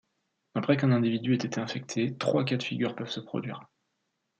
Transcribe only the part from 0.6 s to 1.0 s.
qu'un